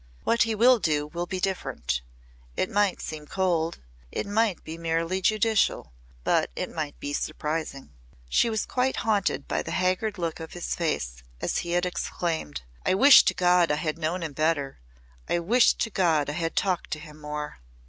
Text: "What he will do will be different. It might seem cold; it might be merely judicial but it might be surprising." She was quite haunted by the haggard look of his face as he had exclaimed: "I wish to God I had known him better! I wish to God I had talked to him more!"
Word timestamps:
"What 0.23 0.41
he 0.41 0.55
will 0.55 0.79
do 0.79 1.05
will 1.05 1.27
be 1.27 1.39
different. 1.39 2.01
It 2.57 2.71
might 2.71 2.99
seem 3.03 3.27
cold; 3.27 3.77
it 4.11 4.25
might 4.25 4.63
be 4.63 4.75
merely 4.75 5.21
judicial 5.21 5.93
but 6.23 6.49
it 6.55 6.73
might 6.73 6.99
be 6.99 7.13
surprising." 7.13 7.91
She 8.27 8.49
was 8.49 8.65
quite 8.65 8.95
haunted 9.05 9.47
by 9.47 9.61
the 9.61 9.69
haggard 9.69 10.17
look 10.17 10.39
of 10.39 10.53
his 10.53 10.73
face 10.73 11.21
as 11.39 11.59
he 11.59 11.73
had 11.73 11.85
exclaimed: 11.85 12.63
"I 12.83 12.95
wish 12.95 13.21
to 13.25 13.35
God 13.35 13.71
I 13.71 13.75
had 13.75 13.99
known 13.99 14.23
him 14.23 14.33
better! 14.33 14.79
I 15.29 15.37
wish 15.37 15.75
to 15.75 15.91
God 15.91 16.31
I 16.31 16.33
had 16.33 16.55
talked 16.55 16.89
to 16.93 16.99
him 16.99 17.21
more!" 17.21 17.59